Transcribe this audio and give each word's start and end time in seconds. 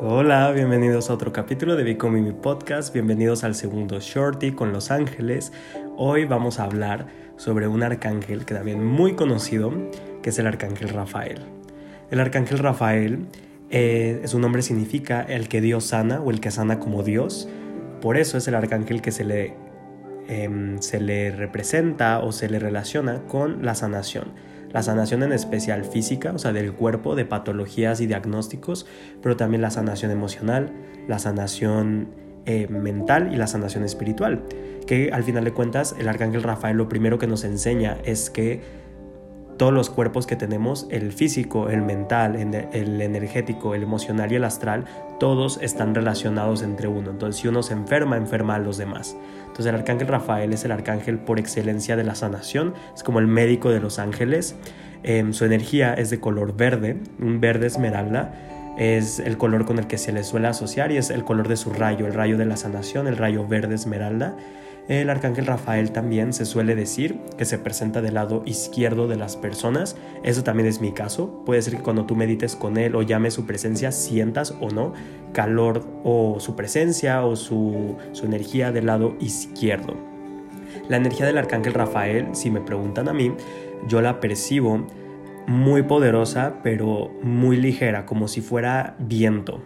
Hola, 0.00 0.52
bienvenidos 0.52 1.10
a 1.10 1.14
otro 1.14 1.32
capítulo 1.32 1.74
de 1.74 1.82
Becoming 1.82 2.22
Mi 2.22 2.32
Podcast, 2.32 2.94
bienvenidos 2.94 3.42
al 3.42 3.56
segundo 3.56 3.98
Shorty 3.98 4.52
con 4.52 4.72
Los 4.72 4.92
Ángeles. 4.92 5.52
Hoy 5.96 6.24
vamos 6.24 6.60
a 6.60 6.64
hablar 6.64 7.08
sobre 7.36 7.66
un 7.66 7.82
arcángel 7.82 8.44
que 8.44 8.54
también 8.54 8.84
muy 8.84 9.16
conocido, 9.16 9.72
que 10.22 10.30
es 10.30 10.38
el 10.38 10.46
arcángel 10.46 10.90
Rafael. 10.90 11.40
El 12.12 12.20
arcángel 12.20 12.58
Rafael, 12.58 13.26
eh, 13.70 14.22
su 14.26 14.38
nombre 14.38 14.62
significa 14.62 15.20
el 15.20 15.48
que 15.48 15.60
Dios 15.60 15.86
sana 15.86 16.20
o 16.20 16.30
el 16.30 16.38
que 16.38 16.52
sana 16.52 16.78
como 16.78 17.02
Dios. 17.02 17.48
Por 18.00 18.18
eso 18.18 18.38
es 18.38 18.46
el 18.46 18.54
arcángel 18.54 19.02
que 19.02 19.10
se 19.10 19.24
le, 19.24 19.54
em, 20.28 20.78
se 20.78 21.00
le 21.00 21.32
representa 21.32 22.20
o 22.20 22.30
se 22.30 22.48
le 22.48 22.60
relaciona 22.60 23.22
con 23.26 23.64
la 23.64 23.74
sanación 23.74 24.28
la 24.70 24.82
sanación 24.82 25.22
en 25.22 25.32
especial 25.32 25.84
física, 25.84 26.32
o 26.32 26.38
sea, 26.38 26.52
del 26.52 26.72
cuerpo, 26.72 27.14
de 27.14 27.24
patologías 27.24 28.00
y 28.00 28.06
diagnósticos, 28.06 28.86
pero 29.22 29.36
también 29.36 29.62
la 29.62 29.70
sanación 29.70 30.10
emocional, 30.10 30.72
la 31.06 31.18
sanación 31.18 32.08
eh, 32.46 32.66
mental 32.68 33.32
y 33.32 33.36
la 33.36 33.46
sanación 33.46 33.84
espiritual. 33.84 34.42
Que 34.86 35.10
al 35.12 35.22
final 35.22 35.44
de 35.44 35.52
cuentas, 35.52 35.94
el 35.98 36.08
arcángel 36.08 36.42
Rafael 36.42 36.76
lo 36.76 36.88
primero 36.88 37.18
que 37.18 37.26
nos 37.26 37.44
enseña 37.44 37.98
es 38.04 38.30
que 38.30 38.62
todos 39.58 39.72
los 39.72 39.90
cuerpos 39.90 40.26
que 40.26 40.36
tenemos, 40.36 40.86
el 40.90 41.12
físico, 41.12 41.68
el 41.68 41.82
mental, 41.82 42.36
el 42.36 43.00
energético, 43.02 43.74
el 43.74 43.82
emocional 43.82 44.32
y 44.32 44.36
el 44.36 44.44
astral, 44.44 44.84
todos 45.18 45.58
están 45.60 45.94
relacionados 45.94 46.62
entre 46.62 46.88
uno. 46.88 47.10
Entonces, 47.10 47.42
si 47.42 47.48
uno 47.48 47.62
se 47.62 47.74
enferma, 47.74 48.16
enferma 48.16 48.54
a 48.54 48.58
los 48.58 48.78
demás. 48.78 49.16
Entonces, 49.40 49.66
el 49.66 49.74
arcángel 49.74 50.06
Rafael 50.06 50.52
es 50.52 50.64
el 50.64 50.72
arcángel 50.72 51.18
por 51.18 51.38
excelencia 51.38 51.96
de 51.96 52.04
la 52.04 52.14
sanación, 52.14 52.74
es 52.94 53.02
como 53.02 53.18
el 53.18 53.26
médico 53.26 53.70
de 53.70 53.80
los 53.80 53.98
ángeles. 53.98 54.54
Em, 55.02 55.32
su 55.32 55.44
energía 55.44 55.94
es 55.94 56.10
de 56.10 56.20
color 56.20 56.56
verde, 56.56 56.96
un 57.20 57.40
verde 57.40 57.66
esmeralda. 57.66 58.32
Es 58.78 59.18
el 59.18 59.36
color 59.36 59.64
con 59.64 59.80
el 59.80 59.88
que 59.88 59.98
se 59.98 60.12
le 60.12 60.22
suele 60.22 60.46
asociar 60.46 60.92
y 60.92 60.98
es 60.98 61.10
el 61.10 61.24
color 61.24 61.48
de 61.48 61.56
su 61.56 61.72
rayo, 61.72 62.06
el 62.06 62.14
rayo 62.14 62.38
de 62.38 62.44
la 62.44 62.56
sanación, 62.56 63.08
el 63.08 63.16
rayo 63.16 63.46
verde 63.46 63.74
esmeralda. 63.74 64.36
El 64.88 65.10
arcángel 65.10 65.44
Rafael 65.44 65.92
también 65.92 66.32
se 66.32 66.46
suele 66.46 66.74
decir 66.74 67.20
que 67.36 67.44
se 67.44 67.58
presenta 67.58 68.00
del 68.00 68.14
lado 68.14 68.42
izquierdo 68.46 69.06
de 69.06 69.16
las 69.16 69.36
personas. 69.36 69.96
Eso 70.22 70.42
también 70.42 70.66
es 70.66 70.80
mi 70.80 70.92
caso. 70.92 71.42
Puede 71.44 71.60
ser 71.60 71.76
que 71.76 71.82
cuando 71.82 72.06
tú 72.06 72.16
medites 72.16 72.56
con 72.56 72.78
él 72.78 72.96
o 72.96 73.02
llames 73.02 73.34
su 73.34 73.44
presencia, 73.44 73.92
sientas 73.92 74.54
o 74.62 74.70
no 74.70 74.94
calor 75.34 75.86
o 76.04 76.40
su 76.40 76.56
presencia 76.56 77.22
o 77.26 77.36
su, 77.36 77.96
su 78.12 78.24
energía 78.24 78.72
del 78.72 78.86
lado 78.86 79.14
izquierdo. 79.20 79.94
La 80.88 80.96
energía 80.96 81.26
del 81.26 81.36
arcángel 81.36 81.74
Rafael, 81.74 82.28
si 82.32 82.50
me 82.50 82.62
preguntan 82.62 83.08
a 83.08 83.12
mí, 83.12 83.34
yo 83.88 84.00
la 84.00 84.20
percibo 84.20 84.86
muy 85.46 85.82
poderosa, 85.82 86.60
pero 86.62 87.10
muy 87.22 87.58
ligera, 87.58 88.06
como 88.06 88.26
si 88.26 88.40
fuera 88.40 88.96
viento. 88.98 89.62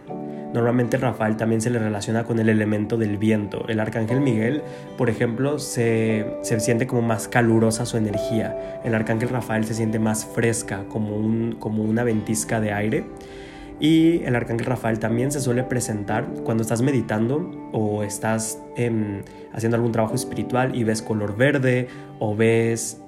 Normalmente 0.53 0.97
Rafael 0.97 1.35
también 1.35 1.61
se 1.61 1.71
le 1.71 1.79
relaciona 1.79 2.23
con 2.23 2.39
el 2.39 2.47
elemento 2.47 2.95
del 2.95 3.17
viento. 3.17 3.65
El 3.67 3.79
arcángel 3.79 4.21
Miguel, 4.21 4.61
por 4.97 5.09
ejemplo, 5.09 5.57
se, 5.57 6.25
siente 6.43 6.85
como 6.85 7.01
más 7.01 7.27
calurosa 7.27 7.87
su 7.87 7.97
energía. 7.97 8.79
El 8.83 8.93
arcángel 8.93 9.29
Rafael 9.29 9.65
se 9.65 9.73
siente 9.73 9.97
más 9.97 10.25
fresca, 10.25 10.83
como, 10.89 11.15
un, 11.15 11.55
como 11.59 11.83
una 11.83 12.03
ventisca 12.03 12.61
de 12.61 12.71
aire. 12.71 13.03
Y 13.79 14.23
el 14.25 14.35
arcángel 14.35 14.67
Rafael 14.67 14.99
también 14.99 15.31
se 15.31 15.41
suele 15.41 15.63
presentar 15.63 16.27
cuando 16.43 16.61
estás 16.61 16.83
meditando 16.83 17.69
o 17.73 18.03
estás 18.03 18.59
em, 18.77 19.23
haciendo 19.53 19.75
algún 19.75 19.91
trabajo 19.91 20.13
espiritual 20.13 20.75
y 20.75 20.83
ves 20.83 21.01
color 21.01 21.35
verde 21.35 21.87
o 22.19 22.35
ves 22.35 23.01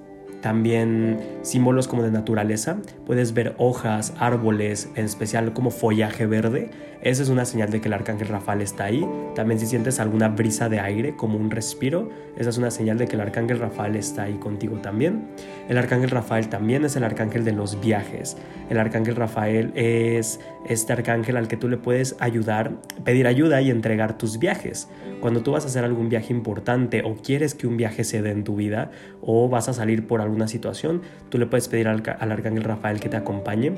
también 0.45 1.19
símbolos 1.41 1.87
como 1.87 2.03
de 2.03 2.11
naturaleza. 2.11 2.77
Puedes 3.07 3.33
ver 3.33 3.55
hojas, 3.57 4.13
árboles, 4.19 4.89
en 4.95 5.05
especial 5.05 5.53
como 5.53 5.71
follaje 5.71 6.27
verde. 6.27 6.69
Esa 7.05 7.21
es 7.21 7.29
una 7.29 7.45
señal 7.45 7.69
de 7.69 7.81
que 7.81 7.87
el 7.87 7.93
arcángel 7.93 8.27
Rafael 8.27 8.61
está 8.61 8.85
ahí. 8.85 9.07
También 9.35 9.59
si 9.59 9.67
sientes 9.67 9.99
alguna 9.99 10.29
brisa 10.29 10.69
de 10.69 10.79
aire, 10.79 11.15
como 11.15 11.37
un 11.37 11.51
respiro, 11.51 12.09
esa 12.35 12.49
es 12.49 12.57
una 12.57 12.71
señal 12.71 12.97
de 12.97 13.07
que 13.07 13.15
el 13.15 13.21
arcángel 13.21 13.59
Rafael 13.59 13.95
está 13.95 14.23
ahí 14.23 14.33
contigo 14.39 14.79
también. 14.79 15.27
El 15.69 15.77
arcángel 15.77 16.09
Rafael 16.09 16.49
también 16.49 16.83
es 16.83 16.95
el 16.95 17.03
arcángel 17.03 17.45
de 17.45 17.51
los 17.51 17.79
viajes. 17.79 18.37
El 18.71 18.79
arcángel 18.79 19.15
Rafael 19.15 19.71
es 19.75 20.39
este 20.67 20.93
arcángel 20.93 21.37
al 21.37 21.47
que 21.47 21.57
tú 21.57 21.69
le 21.69 21.77
puedes 21.77 22.15
ayudar, 22.19 22.71
pedir 23.03 23.27
ayuda 23.27 23.61
y 23.61 23.69
entregar 23.69 24.17
tus 24.17 24.39
viajes. 24.39 24.89
Cuando 25.21 25.43
tú 25.43 25.51
vas 25.51 25.63
a 25.63 25.67
hacer 25.67 25.85
algún 25.85 26.09
viaje 26.09 26.33
importante 26.33 27.03
o 27.05 27.15
quieres 27.15 27.53
que 27.53 27.67
un 27.67 27.77
viaje 27.77 28.03
se 28.03 28.23
dé 28.23 28.31
en 28.31 28.43
tu 28.43 28.55
vida 28.55 28.89
o 29.21 29.47
vas 29.47 29.69
a 29.69 29.73
salir 29.73 30.07
por 30.07 30.21
algún 30.21 30.35
una 30.35 30.47
situación, 30.47 31.01
tú 31.29 31.37
le 31.37 31.45
puedes 31.45 31.67
pedir 31.67 31.87
al, 31.87 32.01
arcángel 32.19 32.63
Rafael 32.63 32.99
que 32.99 33.09
te 33.09 33.15
acompañe, 33.15 33.73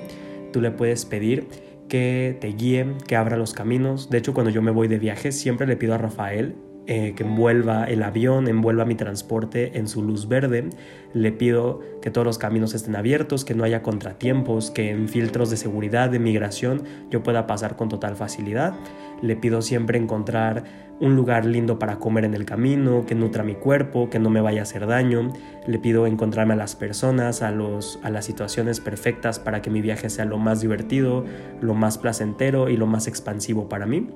tú 0.52 0.60
le 0.60 0.72
puedes 0.72 1.06
pedir 1.06 1.48
que 1.88 2.38
te 2.40 2.48
guíe, 2.48 2.96
que 3.08 3.16
abra 3.16 3.38
los 3.38 3.54
caminos. 3.54 4.10
De 4.10 4.18
hecho, 4.18 4.34
cuando 4.34 4.50
yo 4.52 4.62
me 4.62 4.72
voy 4.72 4.88
de 4.88 5.00
viaje, 5.00 5.32
siempre 5.32 5.68
le 5.68 5.78
pido 5.78 5.94
a 5.94 5.98
Rafael 5.98 6.56
eh, 6.90 7.16
que 7.18 7.24
envuelva 7.24 7.84
el 7.84 8.02
avión, 8.02 8.48
envuelva 8.48 8.86
mi 8.86 8.96
transporte 8.96 9.78
en 9.78 9.90
su 9.90 10.02
luz 10.02 10.30
verde. 10.30 10.70
Le 11.14 11.34
pido 11.34 11.82
que 12.02 12.12
todos 12.12 12.26
los 12.26 12.38
caminos 12.38 12.74
estén 12.74 12.96
abiertos, 12.96 13.44
que 13.44 13.54
no 13.54 13.66
haya 13.66 13.82
contratiempos, 13.82 14.72
que 14.72 14.92
en 14.92 15.10
filtros 15.10 15.50
de 15.50 15.58
seguridad, 15.58 16.10
de 16.10 16.20
migración, 16.20 16.84
yo 17.12 17.24
pueda 17.24 17.46
pasar 17.46 17.76
con 17.76 17.90
total 17.90 18.16
facilidad. 18.16 18.74
Le 19.22 19.36
pido 19.36 19.62
siempre 19.62 19.98
encontrar 19.98 20.64
un 21.02 21.18
lugar 21.18 21.46
lindo 21.46 21.78
para 21.78 22.00
comer 22.00 22.24
en 22.24 22.34
el 22.34 22.46
camino, 22.46 23.06
que 23.06 23.16
nutra 23.16 23.44
mi 23.44 23.56
cuerpo, 23.56 24.10
que 24.10 24.20
no 24.20 24.30
me 24.30 24.40
vaya 24.40 24.62
a 24.62 24.64
hacer 24.64 24.88
daño. 24.88 25.34
Le 25.68 25.80
pido 25.80 26.08
encontrarme 26.08 26.54
a 26.54 26.58
las 26.58 26.78
personas, 26.78 27.42
a, 27.42 27.52
los, 27.52 28.00
a 28.02 28.10
las 28.10 28.24
situaciones 28.24 28.80
perfectas 28.80 29.40
para 29.40 29.62
que 29.62 29.70
mi 29.70 29.82
viaje 29.82 30.10
sea 30.10 30.24
lo 30.24 30.38
más 30.38 30.62
divertido, 30.62 31.26
lo 31.60 31.74
más 31.74 31.98
placentero 31.98 32.70
y 32.70 32.78
lo 32.78 32.88
más 32.88 33.08
expansivo 33.08 33.68
para 33.68 33.86
mí. 33.86 34.08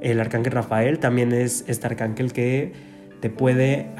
El 0.00 0.20
arcángel 0.20 0.52
Rafael 0.52 0.98
también 0.98 1.32
es 1.32 1.64
este 1.68 1.86
arcángel 1.86 2.32
que 2.32 2.72
te 3.20 3.28
puede, 3.28 3.90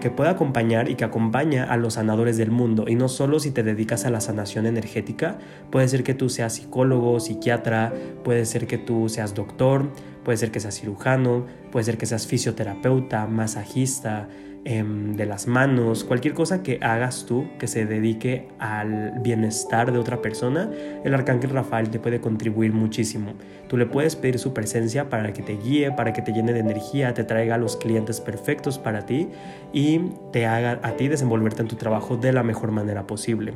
que 0.00 0.10
puede 0.10 0.30
acompañar 0.30 0.88
y 0.88 0.96
que 0.96 1.04
acompaña 1.04 1.64
a 1.64 1.76
los 1.76 1.94
sanadores 1.94 2.36
del 2.36 2.50
mundo. 2.50 2.86
Y 2.88 2.96
no 2.96 3.08
solo 3.08 3.38
si 3.38 3.52
te 3.52 3.62
dedicas 3.62 4.04
a 4.04 4.10
la 4.10 4.20
sanación 4.20 4.66
energética, 4.66 5.38
puede 5.70 5.88
ser 5.88 6.02
que 6.02 6.14
tú 6.14 6.28
seas 6.28 6.54
psicólogo, 6.54 7.20
psiquiatra, 7.20 7.92
puede 8.24 8.44
ser 8.46 8.66
que 8.66 8.78
tú 8.78 9.08
seas 9.08 9.34
doctor, 9.34 9.90
puede 10.24 10.38
ser 10.38 10.50
que 10.50 10.58
seas 10.58 10.74
cirujano, 10.74 11.46
puede 11.70 11.84
ser 11.84 11.98
que 11.98 12.06
seas 12.06 12.26
fisioterapeuta, 12.26 13.26
masajista, 13.26 14.28
de 14.64 15.26
las 15.26 15.46
manos, 15.46 16.04
cualquier 16.04 16.32
cosa 16.32 16.62
que 16.62 16.78
hagas 16.80 17.26
tú 17.26 17.46
que 17.58 17.66
se 17.66 17.84
dedique 17.84 18.48
al 18.58 19.12
bienestar 19.20 19.92
de 19.92 19.98
otra 19.98 20.22
persona, 20.22 20.70
el 21.04 21.12
arcángel 21.12 21.50
Rafael 21.50 21.90
te 21.90 21.98
puede 21.98 22.20
contribuir 22.20 22.72
muchísimo. 22.72 23.34
Tú 23.68 23.76
le 23.76 23.84
puedes 23.84 24.16
pedir 24.16 24.38
su 24.38 24.54
presencia 24.54 25.10
para 25.10 25.34
que 25.34 25.42
te 25.42 25.58
guíe, 25.58 25.92
para 25.92 26.14
que 26.14 26.22
te 26.22 26.32
llene 26.32 26.54
de 26.54 26.60
energía, 26.60 27.12
te 27.12 27.24
traiga 27.24 27.58
los 27.58 27.76
clientes 27.76 28.22
perfectos 28.22 28.78
para 28.78 29.04
ti 29.04 29.28
y 29.72 30.00
te 30.32 30.46
haga 30.46 30.80
a 30.82 30.92
ti 30.92 31.08
desenvolverte 31.08 31.60
en 31.60 31.68
tu 31.68 31.76
trabajo 31.76 32.16
de 32.16 32.32
la 32.32 32.42
mejor 32.42 32.70
manera 32.70 33.06
posible. 33.06 33.52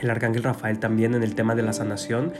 El 0.00 0.10
arcángel 0.10 0.42
Rafael 0.42 0.78
también 0.78 1.14
en 1.14 1.22
el 1.22 1.34
tema 1.34 1.54
de 1.54 1.62
la 1.62 1.72
sanación 1.72 2.32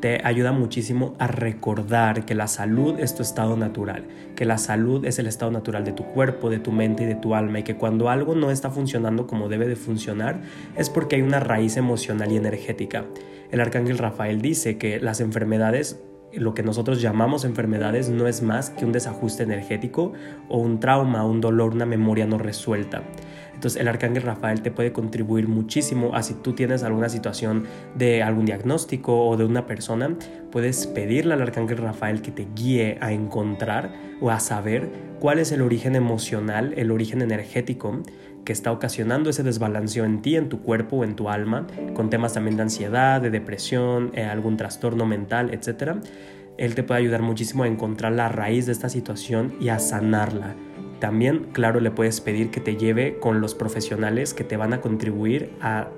te 0.00 0.20
ayuda 0.24 0.52
muchísimo 0.52 1.14
a 1.18 1.26
recordar 1.26 2.24
que 2.24 2.34
la 2.34 2.46
salud 2.46 2.98
es 2.98 3.14
tu 3.14 3.22
estado 3.22 3.56
natural, 3.56 4.04
que 4.34 4.46
la 4.46 4.56
salud 4.56 5.04
es 5.04 5.18
el 5.18 5.26
estado 5.26 5.50
natural 5.50 5.84
de 5.84 5.92
tu 5.92 6.04
cuerpo, 6.04 6.48
de 6.48 6.58
tu 6.58 6.72
mente 6.72 7.02
y 7.02 7.06
de 7.06 7.16
tu 7.16 7.34
alma 7.34 7.58
y 7.58 7.62
que 7.62 7.76
cuando 7.76 8.08
algo 8.08 8.34
no 8.34 8.50
está 8.50 8.70
funcionando 8.70 9.26
como 9.26 9.48
debe 9.48 9.68
de 9.68 9.76
funcionar 9.76 10.40
es 10.76 10.88
porque 10.88 11.16
hay 11.16 11.22
una 11.22 11.40
raíz 11.40 11.76
emocional 11.76 12.32
y 12.32 12.36
energética. 12.36 13.04
El 13.50 13.60
arcángel 13.60 13.98
Rafael 13.98 14.40
dice 14.40 14.78
que 14.78 15.00
las 15.00 15.20
enfermedades 15.20 16.00
lo 16.32 16.54
que 16.54 16.62
nosotros 16.62 17.00
llamamos 17.00 17.44
enfermedades 17.44 18.08
no 18.08 18.26
es 18.26 18.42
más 18.42 18.70
que 18.70 18.84
un 18.84 18.92
desajuste 18.92 19.42
energético 19.42 20.12
o 20.48 20.58
un 20.58 20.80
trauma, 20.80 21.24
un 21.24 21.40
dolor, 21.40 21.74
una 21.74 21.86
memoria 21.86 22.26
no 22.26 22.38
resuelta. 22.38 23.02
Entonces 23.60 23.78
el 23.78 23.88
arcángel 23.88 24.22
Rafael 24.22 24.62
te 24.62 24.70
puede 24.70 24.92
contribuir 24.92 25.46
muchísimo 25.46 26.14
a 26.14 26.22
si 26.22 26.32
tú 26.32 26.54
tienes 26.54 26.82
alguna 26.82 27.10
situación 27.10 27.64
de 27.94 28.22
algún 28.22 28.46
diagnóstico 28.46 29.26
o 29.26 29.36
de 29.36 29.44
una 29.44 29.66
persona, 29.66 30.16
puedes 30.50 30.86
pedirle 30.86 31.34
al 31.34 31.42
arcángel 31.42 31.76
Rafael 31.76 32.22
que 32.22 32.30
te 32.30 32.46
guíe 32.54 32.96
a 33.02 33.12
encontrar 33.12 33.92
o 34.22 34.30
a 34.30 34.40
saber 34.40 34.88
cuál 35.20 35.38
es 35.38 35.52
el 35.52 35.60
origen 35.60 35.94
emocional, 35.94 36.72
el 36.78 36.90
origen 36.90 37.20
energético 37.20 38.00
que 38.50 38.52
está 38.52 38.72
ocasionando 38.72 39.30
ese 39.30 39.44
desbalanceo 39.44 40.04
en 40.04 40.22
ti, 40.22 40.34
en 40.34 40.48
tu 40.48 40.60
cuerpo 40.60 41.04
en 41.04 41.14
tu 41.14 41.28
alma, 41.28 41.68
con 41.94 42.10
temas 42.10 42.34
también 42.34 42.56
de 42.56 42.64
ansiedad, 42.64 43.20
de 43.20 43.30
depresión, 43.30 44.10
eh, 44.12 44.24
algún 44.24 44.56
trastorno 44.56 45.06
mental, 45.06 45.54
etc. 45.54 45.98
Él 46.58 46.74
te 46.74 46.82
puede 46.82 46.98
ayudar 46.98 47.22
muchísimo 47.22 47.62
a 47.62 47.68
encontrar 47.68 48.10
la 48.10 48.28
raíz 48.28 48.66
de 48.66 48.72
esta 48.72 48.88
situación 48.88 49.54
y 49.60 49.68
a 49.68 49.78
sanarla 49.78 50.56
también, 50.98 51.46
claro, 51.52 51.78
le 51.78 51.92
puedes 51.92 52.20
pedir 52.20 52.50
que 52.50 52.58
te 52.58 52.76
lleve 52.76 53.20
con 53.20 53.40
los 53.40 53.54
profesionales 53.54 54.34
que 54.34 54.42
te 54.42 54.56
van 54.56 54.72
a 54.72 54.80
contribuir 54.80 55.52
a, 55.60 55.90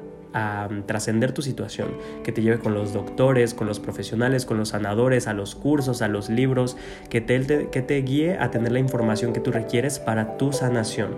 um, 0.69 0.83
trascender 0.83 1.33
tu 1.33 1.41
situación, 1.41 1.89
que 2.23 2.33
te 2.33 2.43
lleve 2.43 2.59
con 2.59 2.75
los 2.75 2.93
doctores, 2.93 3.55
con 3.55 3.67
los 3.67 3.81
profesionales, 3.81 4.45
con 4.45 4.59
los 4.59 4.69
sanadores, 4.69 5.27
a 5.27 5.33
los 5.33 5.55
cursos, 5.55 6.03
a 6.03 6.09
los 6.09 6.29
libros, 6.29 6.77
que 7.09 7.23
te, 7.23 7.71
que 7.71 7.81
te 7.81 7.97
guíe 8.03 8.37
a 8.39 8.51
tener 8.51 8.73
la 8.73 8.79
información 8.79 9.33
que 9.33 9.41
tú 9.41 9.53
requieres 9.53 9.99
para 9.99 10.37
tu 10.37 10.53
sanación. 10.53 11.17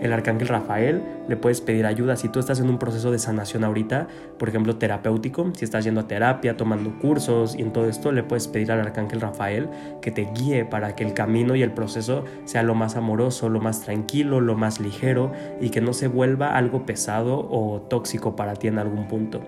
El 0.00 0.12
arcángel 0.12 0.46
Rafael 0.46 1.02
le 1.28 1.36
puedes 1.36 1.60
pedir 1.60 1.84
ayuda 1.84 2.16
si 2.16 2.28
tú 2.28 2.38
estás 2.38 2.60
en 2.60 2.70
un 2.70 2.78
proceso 2.78 3.10
de 3.10 3.18
sanación 3.18 3.64
ahorita, 3.64 4.06
por 4.38 4.48
ejemplo 4.48 4.76
terapéutico, 4.76 5.50
si 5.54 5.64
estás 5.64 5.84
yendo 5.84 6.02
a 6.02 6.06
terapia, 6.06 6.56
tomando 6.56 6.96
cursos 7.00 7.56
y 7.56 7.62
en 7.62 7.72
todo 7.72 7.88
esto, 7.88 8.12
le 8.12 8.22
puedes 8.22 8.46
pedir 8.46 8.70
al 8.70 8.80
arcángel 8.80 9.20
Rafael 9.20 9.68
que 10.00 10.12
te 10.12 10.28
guíe 10.34 10.64
para 10.64 10.94
que 10.94 11.04
el 11.04 11.14
camino 11.14 11.56
y 11.56 11.62
el 11.62 11.72
proceso 11.72 12.24
sea 12.44 12.62
lo 12.62 12.76
más 12.76 12.94
amoroso, 12.94 13.48
lo 13.48 13.60
más 13.60 13.80
tranquilo, 13.80 14.40
lo 14.40 14.54
más 14.54 14.78
ligero 14.78 15.32
y 15.60 15.70
que 15.70 15.80
no 15.80 15.92
se 15.92 16.06
vuelva 16.06 16.56
algo 16.56 16.86
pesado 16.86 17.48
o 17.50 17.80
tóxico 17.82 18.36
para 18.36 18.54
ti 18.54 18.68
en 18.68 18.78
algún 18.78 19.08
punto. 19.08 19.40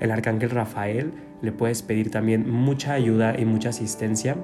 El 0.00 0.10
arcángel 0.10 0.50
Rafael 0.50 1.12
le 1.42 1.52
puedes 1.52 1.82
pedir 1.82 2.10
también 2.10 2.50
mucha 2.50 2.94
ayuda 2.94 3.38
y 3.38 3.44
mucha 3.44 3.68
asistencia 3.68 4.36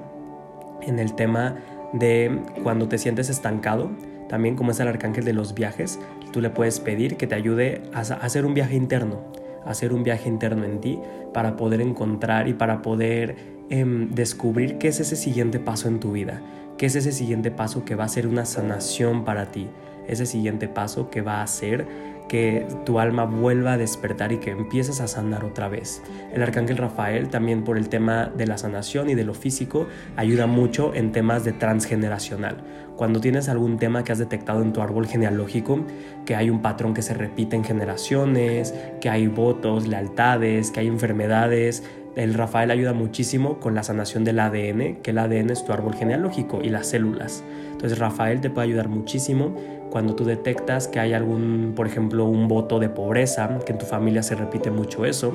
en 0.81 0.99
el 0.99 1.15
tema 1.15 1.55
de 1.93 2.39
cuando 2.63 2.87
te 2.87 2.97
sientes 2.97 3.29
estancado, 3.29 3.89
también 4.29 4.55
como 4.55 4.71
es 4.71 4.79
el 4.79 4.87
arcángel 4.87 5.25
de 5.25 5.33
los 5.33 5.53
viajes, 5.53 5.99
tú 6.31 6.39
le 6.39 6.49
puedes 6.49 6.79
pedir 6.79 7.17
que 7.17 7.27
te 7.27 7.35
ayude 7.35 7.81
a 7.93 7.99
hacer 7.99 8.45
un 8.45 8.53
viaje 8.53 8.75
interno, 8.75 9.19
a 9.65 9.71
hacer 9.71 9.91
un 9.91 10.03
viaje 10.03 10.29
interno 10.29 10.63
en 10.63 10.79
ti 10.79 10.99
para 11.33 11.57
poder 11.57 11.81
encontrar 11.81 12.47
y 12.47 12.53
para 12.53 12.81
poder 12.81 13.35
em, 13.69 14.09
descubrir 14.11 14.77
qué 14.77 14.87
es 14.87 14.99
ese 14.99 15.15
siguiente 15.15 15.59
paso 15.59 15.87
en 15.87 15.99
tu 15.99 16.13
vida, 16.13 16.41
qué 16.77 16.85
es 16.85 16.95
ese 16.95 17.11
siguiente 17.11 17.51
paso 17.51 17.83
que 17.83 17.95
va 17.95 18.05
a 18.05 18.09
ser 18.09 18.27
una 18.27 18.45
sanación 18.45 19.25
para 19.25 19.51
ti, 19.51 19.67
ese 20.07 20.25
siguiente 20.25 20.67
paso 20.67 21.09
que 21.09 21.21
va 21.21 21.41
a 21.41 21.47
ser 21.47 21.85
que 22.29 22.65
tu 22.85 22.99
alma 22.99 23.25
vuelva 23.25 23.73
a 23.73 23.77
despertar 23.77 24.31
y 24.31 24.37
que 24.37 24.51
empieces 24.51 25.01
a 25.01 25.07
sanar 25.09 25.43
otra 25.43 25.67
vez. 25.67 26.01
El 26.33 26.41
arcángel 26.41 26.77
Rafael 26.77 27.27
también 27.27 27.65
por 27.65 27.77
el 27.77 27.89
tema 27.89 28.27
de 28.27 28.47
la 28.47 28.57
sanación 28.57 29.09
y 29.09 29.15
de 29.15 29.25
lo 29.25 29.33
físico 29.33 29.87
ayuda 30.15 30.47
mucho 30.47 30.93
en 30.95 31.11
temas 31.11 31.43
de 31.43 31.51
transgeneracional. 31.51 32.63
Cuando 32.95 33.19
tienes 33.19 33.49
algún 33.49 33.77
tema 33.77 34.03
que 34.03 34.11
has 34.11 34.19
detectado 34.19 34.61
en 34.61 34.73
tu 34.73 34.81
árbol 34.81 35.07
genealógico, 35.07 35.85
que 36.25 36.35
hay 36.35 36.49
un 36.49 36.61
patrón 36.61 36.93
que 36.93 37.01
se 37.01 37.13
repite 37.13 37.55
en 37.55 37.63
generaciones, 37.63 38.73
que 39.01 39.09
hay 39.09 39.27
votos, 39.27 39.87
lealtades, 39.87 40.71
que 40.71 40.81
hay 40.81 40.87
enfermedades, 40.87 41.83
el 42.19 42.33
Rafael 42.33 42.69
ayuda 42.69 42.91
muchísimo 42.91 43.61
con 43.61 43.75
la 43.75 43.83
sanación 43.83 44.25
del 44.25 44.41
ADN, 44.41 44.97
que 45.01 45.11
el 45.11 45.19
ADN 45.19 45.51
es 45.51 45.63
tu 45.63 45.71
árbol 45.71 45.95
genealógico 45.95 46.59
y 46.61 46.67
las 46.67 46.87
células. 46.87 47.45
Entonces 47.71 47.97
Rafael 47.97 48.41
te 48.41 48.49
puede 48.49 48.67
ayudar 48.67 48.89
muchísimo 48.89 49.55
cuando 49.89 50.15
tú 50.15 50.25
detectas 50.25 50.89
que 50.89 50.99
hay 50.99 51.13
algún, 51.13 51.71
por 51.77 51.87
ejemplo, 51.87 52.25
un 52.25 52.49
voto 52.49 52.77
de 52.79 52.89
pobreza, 52.89 53.59
que 53.65 53.71
en 53.71 53.77
tu 53.77 53.85
familia 53.85 54.21
se 54.21 54.35
repite 54.35 54.69
mucho 54.69 55.05
eso, 55.05 55.31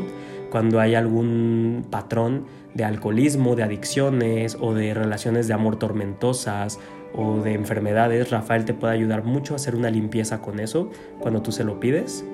cuando 0.50 0.78
hay 0.78 0.94
algún 0.94 1.86
patrón 1.90 2.44
de 2.74 2.84
alcoholismo, 2.84 3.56
de 3.56 3.62
adicciones 3.62 4.58
o 4.60 4.74
de 4.74 4.92
relaciones 4.92 5.48
de 5.48 5.54
amor 5.54 5.76
tormentosas 5.76 6.78
o 7.14 7.40
de 7.40 7.54
enfermedades, 7.54 8.30
Rafael 8.30 8.66
te 8.66 8.74
puede 8.74 8.92
ayudar 8.92 9.24
mucho 9.24 9.54
a 9.54 9.56
hacer 9.56 9.74
una 9.74 9.88
limpieza 9.88 10.42
con 10.42 10.60
eso 10.60 10.90
cuando 11.18 11.40
tú 11.40 11.50
se 11.50 11.64
lo 11.64 11.80
pides. 11.80 12.26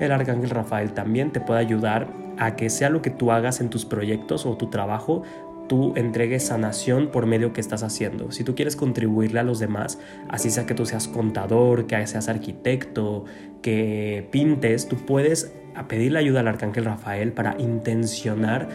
El 0.00 0.10
arcángel 0.10 0.50
Rafael 0.50 0.92
también 0.92 1.30
te 1.30 1.40
puede 1.40 1.60
ayudar 1.60 2.08
a 2.38 2.56
que 2.56 2.70
sea 2.70 2.90
lo 2.90 3.02
que 3.02 3.10
tú 3.10 3.32
hagas 3.32 3.60
en 3.60 3.70
tus 3.70 3.84
proyectos 3.84 4.46
o 4.46 4.56
tu 4.56 4.70
trabajo, 4.70 5.22
tú 5.68 5.92
entregues 5.96 6.46
sanación 6.46 7.08
por 7.08 7.26
medio 7.26 7.52
que 7.52 7.60
estás 7.60 7.82
haciendo. 7.82 8.30
Si 8.30 8.44
tú 8.44 8.54
quieres 8.54 8.76
contribuirle 8.76 9.40
a 9.40 9.42
los 9.42 9.58
demás, 9.58 9.98
así 10.28 10.50
sea 10.50 10.66
que 10.66 10.74
tú 10.74 10.86
seas 10.86 11.08
contador, 11.08 11.86
que 11.86 12.06
seas 12.06 12.28
arquitecto, 12.28 13.24
que 13.62 14.28
pintes, 14.30 14.88
tú 14.88 14.96
puedes 14.96 15.52
pedirle 15.88 16.18
ayuda 16.18 16.40
al 16.40 16.48
arcángel 16.48 16.84
Rafael 16.84 17.32
para 17.32 17.56
intencionar 17.58 18.68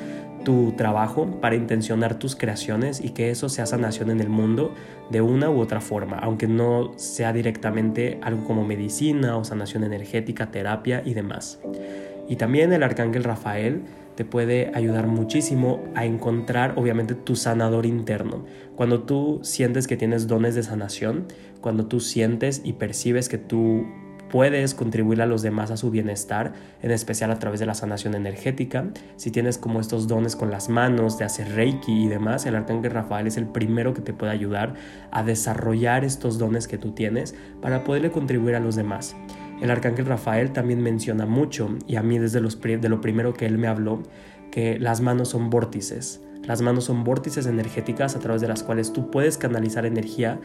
tu 0.43 0.71
trabajo, 0.77 1.39
para 1.41 1.55
intencionar 1.55 2.17
tus 2.19 2.35
creaciones 2.35 3.03
y 3.03 3.09
que 3.09 3.29
eso 3.29 3.49
sea 3.49 3.65
sanación 3.65 4.09
en 4.09 4.21
el 4.21 4.29
mundo 4.29 4.73
de 5.09 5.21
una 5.21 5.49
u 5.49 5.59
otra 5.59 5.81
forma, 5.81 6.17
aunque 6.19 6.47
no 6.47 6.93
sea 6.95 7.33
directamente 7.33 8.17
algo 8.21 8.45
como 8.45 8.63
medicina 8.63 9.35
o 9.37 9.43
sanación 9.43 9.83
energética, 9.83 10.49
terapia 10.49 11.01
y 11.05 11.13
demás. 11.13 11.59
Y 12.27 12.35
también 12.35 12.73
el 12.73 12.83
arcángel 12.83 13.23
Rafael 13.23 13.83
te 14.15 14.25
puede 14.25 14.71
ayudar 14.73 15.07
muchísimo 15.07 15.83
a 15.95 16.05
encontrar 16.05 16.73
obviamente 16.75 17.13
tu 17.13 17.35
sanador 17.35 17.85
interno. 17.85 18.45
Cuando 18.75 19.03
tú 19.03 19.39
sientes 19.43 19.87
que 19.87 19.95
tienes 19.95 20.27
dones 20.27 20.55
de 20.55 20.63
sanación, 20.63 21.27
cuando 21.61 21.85
tú 21.85 21.99
sientes 21.99 22.61
y 22.63 22.73
percibes 22.73 23.29
que 23.29 23.37
tú 23.37 23.85
puedes 24.29 24.73
contribuir 24.73 25.21
a 25.21 25.25
los 25.25 25.41
demás 25.41 25.71
a 25.71 25.77
su 25.77 25.89
bienestar, 25.91 26.53
en 26.81 26.91
especial 26.91 27.31
a 27.31 27.39
través 27.39 27.59
de 27.59 27.65
la 27.65 27.73
sanación 27.73 28.15
energética. 28.15 28.87
Si 29.15 29.31
tienes 29.31 29.57
como 29.57 29.79
estos 29.79 30.07
dones 30.07 30.35
con 30.35 30.51
las 30.51 30.69
manos, 30.69 31.17
de 31.17 31.25
hacer 31.25 31.53
reiki 31.53 32.05
y 32.05 32.07
demás, 32.07 32.45
el 32.45 32.55
arcángel 32.55 32.91
Rafael 32.91 33.27
es 33.27 33.37
el 33.37 33.45
primero 33.45 33.93
que 33.93 34.01
te 34.01 34.13
puede 34.13 34.31
ayudar 34.31 34.73
a 35.11 35.23
desarrollar 35.23 36.03
estos 36.03 36.37
dones 36.37 36.67
que 36.67 36.77
tú 36.77 36.91
tienes 36.91 37.35
para 37.61 37.83
poderle 37.83 38.11
contribuir 38.11 38.55
a 38.55 38.59
los 38.59 38.75
demás. 38.75 39.15
El 39.61 39.71
arcángel 39.71 40.05
Rafael 40.05 40.51
también 40.53 40.81
menciona 40.81 41.25
mucho, 41.25 41.69
y 41.87 41.95
a 41.95 42.03
mí 42.03 42.19
desde 42.19 42.39
de 42.79 42.89
lo 42.89 43.01
primero 43.01 43.33
que 43.33 43.45
él 43.45 43.57
me 43.57 43.67
habló, 43.67 44.03
que 44.51 44.79
las 44.79 45.01
manos 45.01 45.29
son 45.29 45.49
vórtices. 45.49 46.21
Las 46.47 46.61
manos 46.61 46.85
son 46.85 47.03
vórtices 47.03 47.45
energéticas 47.45 48.15
a 48.15 48.19
través 48.19 48.41
de 48.41 48.47
las 48.47 48.63
cuales 48.63 48.93
tú 48.93 49.11
puedes 49.11 49.37
canalizar 49.37 49.85
energía 49.85 50.39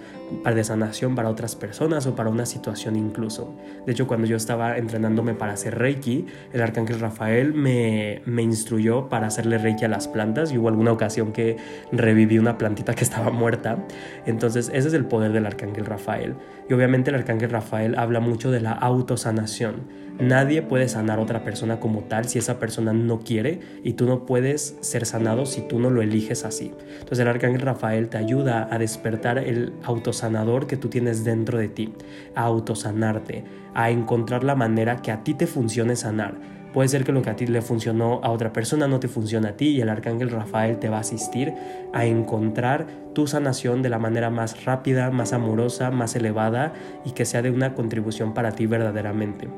de 0.44 0.64
sanación 0.64 1.14
para 1.14 1.30
otras 1.30 1.54
personas 1.54 2.06
o 2.06 2.16
para 2.16 2.28
una 2.28 2.44
situación 2.44 2.96
incluso. 2.96 3.54
De 3.86 3.92
hecho, 3.92 4.08
cuando 4.08 4.26
yo 4.26 4.36
estaba 4.36 4.76
entrenándome 4.76 5.34
para 5.34 5.52
hacer 5.52 5.78
Reiki, 5.78 6.26
el 6.52 6.60
arcángel 6.60 6.98
Rafael 6.98 7.54
me, 7.54 8.20
me 8.26 8.42
instruyó 8.42 9.08
para 9.08 9.28
hacerle 9.28 9.58
Reiki 9.58 9.84
a 9.84 9.88
las 9.88 10.08
plantas 10.08 10.52
y 10.52 10.58
hubo 10.58 10.68
alguna 10.68 10.90
ocasión 10.90 11.32
que 11.32 11.56
reviví 11.92 12.38
una 12.38 12.58
plantita 12.58 12.94
que 12.94 13.04
estaba 13.04 13.30
muerta. 13.30 13.86
Entonces, 14.26 14.70
ese 14.74 14.88
es 14.88 14.94
el 14.94 15.04
poder 15.04 15.32
del 15.32 15.46
arcángel 15.46 15.86
Rafael. 15.86 16.34
Y 16.68 16.72
obviamente 16.72 17.10
el 17.10 17.16
arcángel 17.16 17.50
Rafael 17.50 17.96
habla 17.96 18.18
mucho 18.18 18.50
de 18.50 18.60
la 18.60 18.72
autosanación. 18.72 20.02
Nadie 20.20 20.62
puede 20.62 20.88
sanar 20.88 21.18
a 21.18 21.22
otra 21.22 21.42
persona 21.42 21.80
como 21.80 22.00
tal 22.04 22.26
si 22.26 22.38
esa 22.38 22.58
persona 22.58 22.92
no 22.92 23.20
quiere 23.20 23.60
y 23.82 23.94
tú 23.94 24.06
no 24.06 24.26
puedes 24.26 24.76
ser 24.80 25.06
sanado 25.06 25.46
si 25.46 25.62
tú 25.62 25.78
no 25.78 25.90
lo 25.90 26.02
eliges 26.02 26.44
así. 26.44 26.72
Entonces 26.94 27.20
el 27.20 27.28
arcángel 27.28 27.62
Rafael 27.62 28.08
te 28.08 28.18
ayuda 28.18 28.68
a 28.70 28.78
despertar 28.78 29.38
el 29.38 29.72
autosanador 29.82 30.66
que 30.66 30.76
tú 30.76 30.88
tienes 30.88 31.24
dentro 31.24 31.58
de 31.58 31.68
ti, 31.68 31.92
a 32.34 32.42
autosanarte, 32.42 33.44
a 33.74 33.90
encontrar 33.90 34.44
la 34.44 34.54
manera 34.54 35.00
que 35.00 35.10
a 35.10 35.24
ti 35.24 35.34
te 35.34 35.46
funcione 35.46 35.96
sanar. 35.96 36.36
Puede 36.72 36.88
ser 36.88 37.04
que 37.04 37.12
lo 37.12 37.20
que 37.20 37.28
a 37.28 37.36
ti 37.36 37.46
le 37.46 37.60
funcionó 37.60 38.20
a 38.22 38.30
otra 38.30 38.52
persona 38.52 38.88
no 38.88 38.98
te 38.98 39.08
funciona 39.08 39.50
a 39.50 39.56
ti 39.56 39.68
y 39.68 39.80
el 39.82 39.90
arcángel 39.90 40.30
Rafael 40.30 40.78
te 40.78 40.88
va 40.88 40.98
a 40.98 41.00
asistir 41.00 41.52
a 41.92 42.06
encontrar 42.06 42.86
tu 43.12 43.26
sanación 43.26 43.82
de 43.82 43.90
la 43.90 43.98
manera 43.98 44.30
más 44.30 44.64
rápida, 44.64 45.10
más 45.10 45.34
amorosa, 45.34 45.90
más 45.90 46.16
elevada 46.16 46.72
y 47.04 47.10
que 47.10 47.26
sea 47.26 47.42
de 47.42 47.50
una 47.50 47.74
contribución 47.74 48.32
para 48.32 48.52
ti 48.52 48.66
verdaderamente. 48.66 49.48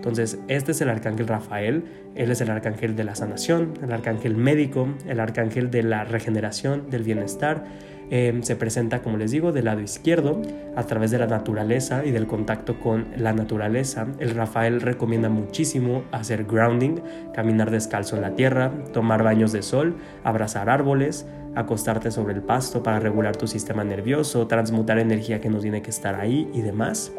Entonces, 0.00 0.38
este 0.48 0.72
es 0.72 0.80
el 0.80 0.88
arcángel 0.88 1.28
Rafael, 1.28 1.84
él 2.14 2.30
es 2.30 2.40
el 2.40 2.48
arcángel 2.48 2.96
de 2.96 3.04
la 3.04 3.14
sanación, 3.14 3.74
el 3.82 3.92
arcángel 3.92 4.34
médico, 4.34 4.88
el 5.06 5.20
arcángel 5.20 5.70
de 5.70 5.82
la 5.82 6.04
regeneración, 6.04 6.88
del 6.88 7.02
bienestar. 7.02 7.66
Em, 8.08 8.42
se 8.42 8.56
presenta, 8.56 9.02
como 9.02 9.18
les 9.18 9.30
digo, 9.30 9.52
del 9.52 9.66
lado 9.66 9.82
izquierdo, 9.82 10.40
a 10.74 10.84
través 10.84 11.10
de 11.10 11.18
la 11.18 11.26
naturaleza 11.26 12.02
y 12.02 12.12
del 12.12 12.26
contacto 12.26 12.80
con 12.80 13.08
la 13.14 13.34
naturaleza. 13.34 14.06
El 14.18 14.30
Rafael 14.30 14.80
recomienda 14.80 15.28
muchísimo 15.28 16.04
hacer 16.12 16.44
grounding, 16.44 16.96
caminar 17.34 17.70
descalzo 17.70 18.16
en 18.16 18.22
la 18.22 18.34
tierra, 18.34 18.72
tomar 18.94 19.22
baños 19.22 19.52
de 19.52 19.60
sol, 19.60 19.98
abrazar 20.24 20.70
árboles, 20.70 21.26
acostarte 21.54 22.10
sobre 22.10 22.32
el 22.32 22.40
pasto 22.40 22.82
para 22.82 23.00
regular 23.00 23.36
tu 23.36 23.46
sistema 23.46 23.84
nervioso, 23.84 24.46
transmutar 24.46 24.98
energía 24.98 25.42
que 25.42 25.50
no 25.50 25.58
tiene 25.58 25.82
que 25.82 25.90
estar 25.90 26.14
ahí 26.14 26.48
y 26.54 26.62
demás. 26.62 27.12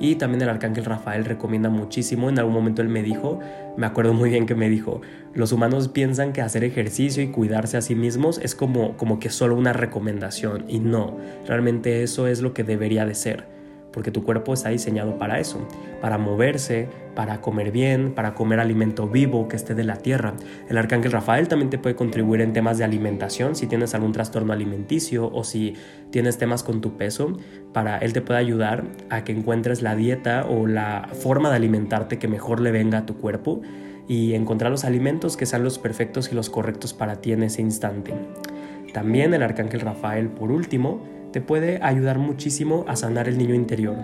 Y 0.00 0.16
también 0.16 0.42
el 0.42 0.48
arcángel 0.48 0.84
Rafael 0.84 1.24
recomienda 1.24 1.68
muchísimo. 1.70 2.28
En 2.28 2.38
algún 2.38 2.54
momento 2.54 2.82
él 2.82 2.88
me 2.88 3.02
dijo, 3.02 3.40
me 3.76 3.86
acuerdo 3.86 4.12
muy 4.12 4.30
bien 4.30 4.46
que 4.46 4.54
me 4.54 4.68
dijo, 4.68 5.00
los 5.32 5.52
humanos 5.52 5.88
piensan 5.88 6.32
que 6.32 6.42
hacer 6.42 6.64
ejercicio 6.64 7.22
y 7.22 7.28
cuidarse 7.28 7.76
a 7.76 7.82
sí 7.82 7.94
mismos 7.94 8.38
es 8.38 8.54
como, 8.54 8.96
como 8.96 9.18
que 9.18 9.30
solo 9.30 9.56
una 9.56 9.72
recomendación. 9.72 10.64
Y 10.68 10.80
no, 10.80 11.16
realmente 11.46 12.02
eso 12.02 12.26
es 12.26 12.40
lo 12.40 12.54
que 12.54 12.64
debería 12.64 13.06
de 13.06 13.14
ser 13.14 13.53
porque 13.94 14.10
tu 14.10 14.24
cuerpo 14.24 14.52
está 14.52 14.70
diseñado 14.70 15.16
para 15.18 15.38
eso, 15.38 15.66
para 16.00 16.18
moverse, 16.18 16.88
para 17.14 17.40
comer 17.40 17.70
bien, 17.70 18.12
para 18.12 18.34
comer 18.34 18.58
alimento 18.58 19.08
vivo 19.08 19.46
que 19.46 19.54
esté 19.54 19.74
de 19.74 19.84
la 19.84 19.96
tierra. 19.96 20.34
El 20.68 20.76
arcángel 20.76 21.12
Rafael 21.12 21.46
también 21.46 21.70
te 21.70 21.78
puede 21.78 21.94
contribuir 21.94 22.40
en 22.40 22.52
temas 22.52 22.76
de 22.76 22.84
alimentación, 22.84 23.54
si 23.54 23.68
tienes 23.68 23.94
algún 23.94 24.12
trastorno 24.12 24.52
alimenticio 24.52 25.30
o 25.32 25.44
si 25.44 25.74
tienes 26.10 26.36
temas 26.36 26.64
con 26.64 26.80
tu 26.80 26.96
peso, 26.96 27.36
para 27.72 27.98
él 27.98 28.12
te 28.12 28.20
puede 28.20 28.40
ayudar 28.40 28.84
a 29.10 29.22
que 29.22 29.32
encuentres 29.32 29.80
la 29.80 29.94
dieta 29.94 30.44
o 30.44 30.66
la 30.66 31.08
forma 31.12 31.50
de 31.50 31.56
alimentarte 31.56 32.18
que 32.18 32.26
mejor 32.26 32.60
le 32.60 32.72
venga 32.72 32.98
a 32.98 33.06
tu 33.06 33.16
cuerpo 33.16 33.62
y 34.08 34.34
encontrar 34.34 34.70
los 34.70 34.84
alimentos 34.84 35.36
que 35.36 35.46
sean 35.46 35.62
los 35.62 35.78
perfectos 35.78 36.30
y 36.32 36.34
los 36.34 36.50
correctos 36.50 36.92
para 36.92 37.20
ti 37.20 37.32
en 37.32 37.44
ese 37.44 37.62
instante. 37.62 38.12
También 38.92 39.34
el 39.34 39.42
arcángel 39.42 39.80
Rafael, 39.80 40.28
por 40.28 40.52
último, 40.52 41.00
te 41.34 41.40
puede 41.40 41.80
ayudar 41.82 42.20
muchísimo 42.20 42.84
a 42.86 42.94
sanar 42.94 43.26
el 43.26 43.36
niño 43.36 43.56
interior. 43.56 43.96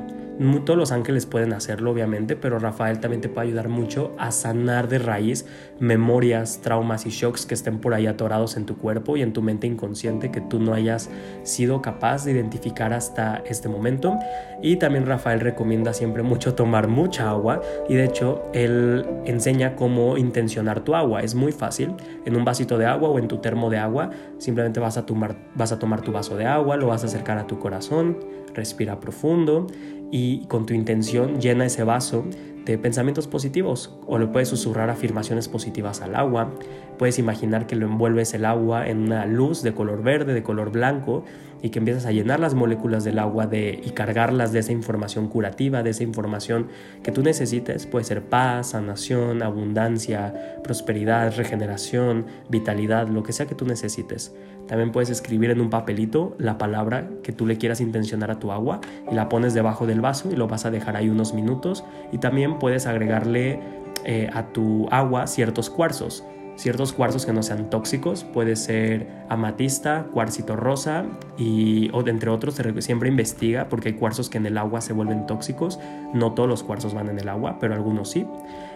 Todos 0.65 0.79
los 0.79 0.91
ángeles 0.91 1.27
pueden 1.27 1.53
hacerlo, 1.53 1.91
obviamente, 1.91 2.35
pero 2.35 2.59
Rafael 2.59 2.99
también 2.99 3.21
te 3.21 3.29
puede 3.29 3.49
ayudar 3.49 3.69
mucho 3.69 4.15
a 4.19 4.33
sanar 4.33 4.89
de 4.89 4.99
raíz 4.99 5.45
memorias, 5.81 6.61
traumas 6.63 7.05
y 7.05 7.11
shocks 7.11 7.45
que 7.45 7.53
estén 7.53 7.79
por 7.79 7.93
ahí 7.93 8.07
atorados 8.07 8.57
en 8.57 8.65
tu 8.65 8.79
cuerpo 8.79 9.19
y 9.19 9.23
en 9.23 9.35
tu 9.35 9.43
mente 9.43 9.67
inconsciente 9.67 10.31
que 10.31 10.41
tú 10.41 10.59
no 10.59 10.73
hayas 10.73 11.11
sido 11.43 11.83
capaz 11.83 12.25
de 12.25 12.33
identificar 12.33 12.95
hasta 12.95 13.43
este 13.45 13.69
momento. 13.69 14.19
Y 14.63 14.77
también 14.77 15.05
Rafael 15.05 15.41
recomienda 15.41 15.93
siempre 15.93 16.23
mucho 16.23 16.55
tomar 16.55 16.89
mucha 16.89 17.29
agua 17.29 17.61
y 17.87 17.97
de 17.97 18.05
hecho 18.05 18.43
él 18.55 19.07
enseña 19.27 19.77
cómo 19.77 20.17
intencionar 20.17 20.81
tu 20.81 20.95
agua. 20.95 21.21
Es 21.21 21.35
muy 21.35 21.53
fácil. 21.53 21.93
En 22.25 22.35
un 22.35 22.47
vasito 22.47 22.79
de 22.79 22.87
agua 22.87 23.11
o 23.11 23.19
en 23.19 23.29
tu 23.29 23.39
termo 23.39 23.69
de 23.69 23.77
agua, 23.77 24.09
simplemente 24.39 24.81
vas 24.81 24.97
a 24.97 25.05
tomar, 25.05 25.37
vas 25.55 25.73
a 25.73 25.79
tomar 25.79 26.01
tu 26.01 26.13
vaso 26.13 26.39
de 26.39 26.47
agua, 26.47 26.79
lo 26.79 26.87
vas 26.87 27.03
a 27.03 27.09
acercar 27.09 27.37
a 27.37 27.47
tu 27.47 27.59
corazón, 27.59 28.19
respira 28.55 29.01
profundo 29.01 29.67
y 30.11 30.47
con 30.47 30.67
tu 30.67 30.75
intención 30.75 31.41
llena 31.41 31.67
ese 31.67 31.85
vaso 31.85 32.25
de 32.65 32.79
pensamientos 32.79 33.27
positivos 33.27 33.97
o 34.07 34.19
le 34.19 34.27
puedes 34.27 34.49
susurrar 34.49 34.91
afirmaciones 34.91 35.49
positivas 35.49 36.03
al 36.03 36.15
agua. 36.15 36.53
Puedes 36.99 37.19
imaginar 37.19 37.67
que 37.67 37.77
lo 37.77 37.87
envuelves 37.87 38.35
el 38.35 38.45
agua 38.45 38.87
en 38.87 38.99
una 38.99 39.27
luz 39.27 39.63
de 39.63 39.73
color 39.73 40.03
verde, 40.03 40.35
de 40.35 40.43
color 40.43 40.71
blanco 40.71 41.25
y 41.63 41.71
que 41.71 41.79
empiezas 41.79 42.07
a 42.07 42.13
llenar 42.13 42.41
las 42.41 42.55
moléculas 42.55 43.05
del 43.05 43.19
agua 43.19 43.47
de, 43.47 43.81
y 43.85 43.91
cargarlas 43.91 44.53
de 44.53 44.61
esa 44.61 44.73
información 44.73 45.29
curativa, 45.29 45.83
de 45.83 45.91
esa 45.91 46.03
información 46.03 46.69
que 47.03 47.13
tú 47.13 47.23
necesites. 47.23 47.87
Puede 47.87 48.05
ser 48.05 48.23
paz, 48.23 48.71
sanación, 48.71 49.43
abundancia, 49.43 50.59
prosperidad, 50.63 51.35
regeneración, 51.37 52.27
vitalidad, 52.49 53.09
lo 53.09 53.23
que 53.23 53.33
sea 53.33 53.47
que 53.47 53.55
tú 53.55 53.67
necesites. 53.67 54.35
También 54.67 54.93
puedes 54.93 55.11
escribir 55.11 55.51
en 55.51 55.61
un 55.61 55.69
papelito 55.69 56.37
la 56.39 56.57
palabra 56.57 57.09
que 57.23 57.33
tú 57.33 57.47
le 57.47 57.59
quieras 57.59 57.81
intencionar 57.81 58.31
a 58.31 58.39
tu 58.39 58.53
agua 58.53 58.81
y 59.11 59.15
la 59.15 59.29
pones 59.29 59.53
debajo 59.53 59.87
del 59.87 60.01
vaso 60.01 60.31
y 60.31 60.37
lo 60.37 60.47
vas 60.47 60.65
a 60.65 60.71
dejar 60.71 60.97
ahí 60.97 61.09
unos 61.09 61.35
minutos. 61.35 61.85
Y 62.13 62.19
también 62.19 62.59
puedes 62.59 62.87
agregarle 62.87 63.59
eh, 64.05 64.31
a 64.33 64.53
tu 64.53 64.89
agua 64.91 65.27
ciertos 65.27 65.71
cuarzos 65.71 66.25
ciertos 66.61 66.93
cuarzos 66.93 67.25
que 67.25 67.33
no 67.33 67.43
sean 67.43 67.71
tóxicos, 67.71 68.25
puede 68.25 68.55
ser 68.55 69.07
amatista, 69.31 70.07
cuarcito 70.13 70.57
rosa 70.57 71.07
y 71.39 71.91
entre 72.07 72.29
otros 72.29 72.61
siempre 72.81 73.09
investiga 73.09 73.69
porque 73.71 73.89
hay 73.89 73.95
cuarzos 73.95 74.29
que 74.29 74.37
en 74.37 74.45
el 74.45 74.59
agua 74.59 74.83
se 74.83 74.93
vuelven 74.93 75.27
tóxicos, 75.27 75.81
no 76.13 76.33
todos 76.33 76.49
los 76.49 76.63
cuarzos 76.63 76.93
van 76.93 77.09
en 77.09 77.19
el 77.19 77.31
agua, 77.31 77.57
pero 77.59 77.73
algunos 77.73 78.11
sí. 78.11 78.27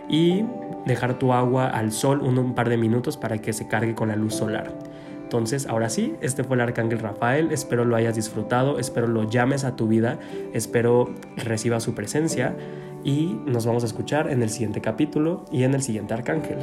Y 0.08 0.46
dejar 0.86 1.18
tu 1.18 1.34
agua 1.34 1.68
al 1.68 1.92
sol 1.92 2.22
un 2.22 2.54
par 2.54 2.70
de 2.70 2.78
minutos 2.78 3.18
para 3.18 3.38
que 3.38 3.52
se 3.52 3.68
cargue 3.68 3.94
con 3.94 4.08
la 4.08 4.16
luz 4.16 4.34
solar. 4.34 4.72
Entonces, 5.22 5.66
ahora 5.66 5.90
sí, 5.90 6.14
este 6.22 6.42
fue 6.42 6.56
el 6.56 6.62
Arcángel 6.62 7.00
Rafael, 7.00 7.52
espero 7.52 7.84
lo 7.84 7.96
hayas 7.96 8.14
disfrutado, 8.14 8.78
espero 8.78 9.08
lo 9.08 9.28
llames 9.28 9.64
a 9.64 9.76
tu 9.76 9.88
vida, 9.88 10.18
espero 10.54 11.14
reciba 11.36 11.80
su 11.80 11.94
presencia 11.94 12.56
y 13.02 13.38
nos 13.44 13.66
vamos 13.66 13.82
a 13.82 13.86
escuchar 13.86 14.30
en 14.30 14.42
el 14.42 14.48
siguiente 14.48 14.80
capítulo 14.80 15.44
y 15.52 15.64
en 15.64 15.74
el 15.74 15.82
siguiente 15.82 16.14
Arcángel. 16.14 16.58